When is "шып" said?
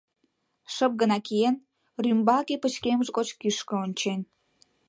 0.73-0.91